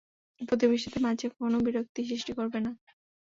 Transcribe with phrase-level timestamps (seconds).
[0.41, 2.71] প্রতিবেশীদের মাঝে কোনো বিরক্তি সৃষ্টি করবে না।